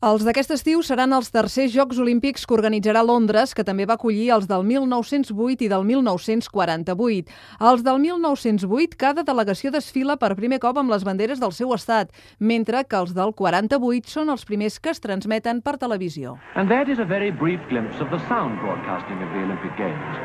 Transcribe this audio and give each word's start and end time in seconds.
Els 0.00 0.22
d'aquest 0.24 0.54
estiu 0.54 0.80
seran 0.80 1.12
els 1.12 1.26
tercers 1.28 1.74
Jocs 1.74 1.98
Olímpics 2.00 2.46
que 2.48 2.54
organitzarà 2.56 3.02
Londres, 3.04 3.50
que 3.52 3.66
també 3.68 3.84
va 3.84 3.98
acollir 3.98 4.30
els 4.32 4.46
del 4.48 4.62
1908 4.64 5.66
i 5.66 5.68
del 5.68 5.84
1948. 5.84 7.34
Els 7.68 7.84
del 7.84 8.00
1908, 8.06 8.96
cada 8.96 9.26
delegació 9.28 9.68
desfila 9.74 10.16
per 10.16 10.32
primer 10.38 10.56
cop 10.62 10.80
amb 10.80 10.88
les 10.94 11.04
banderes 11.04 11.42
del 11.44 11.52
seu 11.52 11.76
estat, 11.76 12.16
mentre 12.40 12.80
que 12.88 12.96
els 12.96 13.12
del 13.12 13.36
48 13.36 14.08
són 14.08 14.32
els 14.32 14.48
primers 14.48 14.80
que 14.80 14.96
es 14.96 15.04
transmeten 15.04 15.60
per 15.60 15.76
televisió. 15.76 16.38
And 16.56 16.72
that 16.72 16.88
is 16.88 16.96
a 16.96 17.04
very 17.04 17.28
brief 17.30 17.60
glimpse 17.68 18.00
of 18.00 18.08
the 18.08 18.24
sound 18.24 18.56
broadcasting 18.64 19.20
of 19.20 19.28
the 19.36 19.44
Olympic 19.44 19.76
Games. 19.76 20.16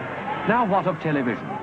Now 0.47 0.63
what 0.63 0.87
of 0.87 1.03
television? 1.03 1.54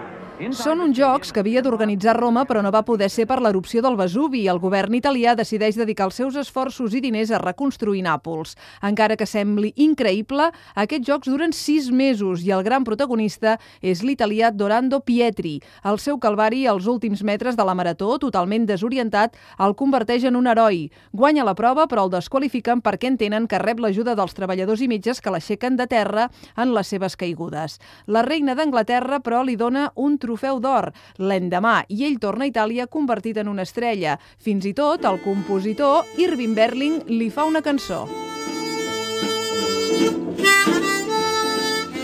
Són 0.51 0.81
uns 0.83 0.97
jocs 0.99 1.31
que 1.31 1.39
havia 1.39 1.61
d'organitzar 1.63 2.17
Roma 2.17 2.43
però 2.49 2.63
no 2.65 2.73
va 2.75 2.81
poder 2.83 3.07
ser 3.13 3.29
per 3.31 3.37
l'erupció 3.39 3.79
del 3.85 3.95
Vesuvi 3.95 4.41
i 4.43 4.49
el 4.51 4.59
govern 4.59 4.97
italià 4.99 5.37
decideix 5.39 5.77
dedicar 5.79 6.09
els 6.09 6.17
seus 6.19 6.35
esforços 6.41 6.97
i 6.99 7.03
diners 7.05 7.31
a 7.31 7.39
reconstruir 7.39 8.01
Nàpols. 8.03 8.57
Encara 8.83 9.15
que 9.17 9.29
sembli 9.29 9.71
increïble, 9.77 10.49
aquests 10.75 11.07
jocs 11.07 11.31
duren 11.31 11.55
sis 11.55 11.91
mesos 11.95 12.43
i 12.43 12.51
el 12.51 12.65
gran 12.67 12.83
protagonista 12.83 13.59
és 13.81 14.03
l'italià 14.03 14.51
Dorando 14.51 14.99
Pietri. 15.07 15.61
El 15.85 16.01
seu 16.03 16.19
calvari 16.19 16.65
als 16.67 16.89
últims 16.91 17.23
metres 17.23 17.55
de 17.55 17.63
la 17.69 17.77
marató, 17.79 18.17
totalment 18.19 18.67
desorientat, 18.67 19.39
el 19.63 19.77
converteix 19.79 20.27
en 20.27 20.41
un 20.41 20.51
heroi. 20.51 20.89
Guanya 21.13 21.47
la 21.47 21.55
prova 21.55 21.87
però 21.87 22.09
el 22.09 22.15
desqualifiquen 22.17 22.83
perquè 22.83 23.13
entenen 23.13 23.47
que 23.47 23.63
rep 23.63 23.79
l'ajuda 23.79 24.17
dels 24.19 24.35
treballadors 24.35 24.83
i 24.83 24.91
metges 24.91 25.23
que 25.23 25.31
l'aixequen 25.31 25.79
de 25.79 25.87
terra 25.87 26.31
en 26.57 26.75
les 26.75 26.91
seves 26.91 27.15
caigudes. 27.15 27.79
La 28.07 28.27
reina 28.27 28.57
d'Anglaterra 28.59 29.23
però 29.23 29.45
li 29.47 29.55
dona 29.61 29.93
un 29.95 30.19
trofeu 30.33 30.61
d'or 30.65 30.89
l'endemà 31.21 31.83
i 31.93 32.07
ell 32.09 32.19
torna 32.23 32.47
a 32.47 32.53
Itàlia 32.53 32.89
convertit 32.89 33.37
en 33.43 33.53
una 33.53 33.67
estrella. 33.69 34.17
Fins 34.41 34.65
i 34.65 34.73
tot 34.73 35.05
el 35.05 35.21
compositor 35.25 36.09
Irving 36.17 36.57
Berling 36.57 37.03
li 37.13 37.29
fa 37.31 37.45
una 37.45 37.61
cançó. 37.61 38.07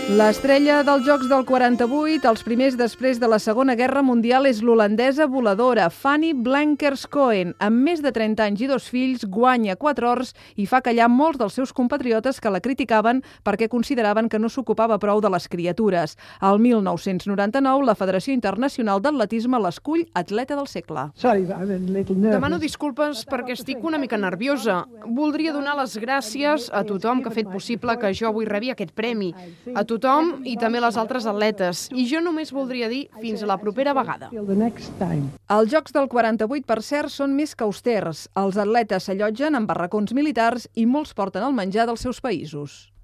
L'estrella 0.09 0.79
dels 0.81 1.03
Jocs 1.05 1.27
del 1.29 1.43
48, 1.45 2.25
els 2.25 2.41
primers 2.41 2.73
després 2.73 3.19
de 3.21 3.27
la 3.29 3.37
Segona 3.37 3.75
Guerra 3.77 4.01
Mundial, 4.01 4.47
és 4.49 4.63
l'holandesa 4.65 5.27
voladora 5.29 5.83
Fanny 5.93 6.31
Blankers-Koen. 6.33 7.51
Amb 7.61 7.83
més 7.85 8.01
de 8.01 8.09
30 8.15 8.41
anys 8.41 8.63
i 8.65 8.69
dos 8.71 8.87
fills, 8.89 9.21
guanya 9.29 9.75
quatre 9.77 10.07
ors 10.09 10.31
i 10.57 10.65
fa 10.65 10.79
callar 10.81 11.11
molts 11.13 11.37
dels 11.37 11.53
seus 11.53 11.69
compatriotes 11.77 12.41
que 12.41 12.49
la 12.49 12.57
criticaven 12.57 13.19
perquè 13.45 13.67
consideraven 13.69 14.31
que 14.33 14.39
no 14.41 14.49
s'ocupava 14.49 14.97
prou 14.97 15.21
de 15.21 15.29
les 15.29 15.45
criatures. 15.45 16.17
Al 16.41 16.57
1999, 16.57 17.85
la 17.85 17.93
Federació 17.93 18.33
Internacional 18.33 19.05
d'Atletisme 19.05 19.61
l'escull 19.61 20.07
atleta 20.17 20.57
del 20.57 20.71
segle. 20.73 21.11
Sorry, 21.13 21.45
I'm 21.45 21.69
a 21.69 21.77
little 21.77 22.17
nervous. 22.17 22.33
Demano 22.39 22.57
disculpes 22.57 23.27
perquè 23.29 23.53
estic 23.59 23.85
una 23.85 24.01
mica 24.01 24.17
nerviosa. 24.17 24.81
Voldria 25.05 25.53
donar 25.53 25.77
les 25.83 25.99
gràcies 26.01 26.71
a 26.73 26.81
tothom 26.81 27.21
que 27.21 27.29
ha 27.29 27.37
fet 27.37 27.53
possible 27.53 27.99
que 28.01 28.09
jo 28.17 28.33
avui 28.33 28.49
rebi 28.49 28.73
aquest 28.73 28.97
premi. 28.97 29.35
A 29.75 29.85
tothom 29.85 29.98
i 30.45 30.55
també 30.59 30.81
les 30.83 30.97
altres 30.97 31.25
atletes. 31.29 31.87
I 31.95 32.05
jo 32.09 32.21
només 32.25 32.53
voldria 32.55 32.89
dir 32.91 33.05
fins 33.21 33.43
a 33.43 33.49
la 33.49 33.57
propera 33.61 33.93
vegada. 33.93 34.29
Els 34.33 35.71
Jocs 35.71 35.95
del 35.95 36.09
48, 36.11 36.65
per 36.65 36.81
cert, 36.83 37.13
són 37.13 37.35
més 37.37 37.55
que 37.55 37.63
austers. 37.67 38.27
Els 38.39 38.57
atletes 38.57 39.09
s'allotgen 39.09 39.55
en 39.55 39.67
barracons 39.69 40.13
militars 40.13 40.67
i 40.75 40.85
molts 40.85 41.13
porten 41.13 41.45
el 41.45 41.53
menjar 41.53 41.87
dels 41.89 42.01
seus 42.01 42.21
països. 42.21 42.89